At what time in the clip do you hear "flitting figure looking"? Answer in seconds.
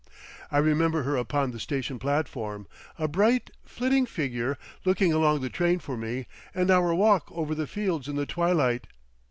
3.63-5.13